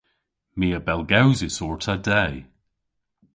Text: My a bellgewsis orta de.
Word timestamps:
My 0.59 0.67
a 0.77 0.79
bellgewsis 0.87 1.57
orta 1.67 1.93
de. 2.07 2.23